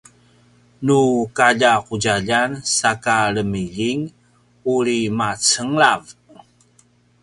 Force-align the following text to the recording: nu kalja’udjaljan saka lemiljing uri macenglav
nu 0.85 0.99
kalja’udjaljan 1.37 2.51
saka 2.77 3.17
lemiljing 3.35 4.01
uri 4.75 4.99
macenglav 5.17 6.01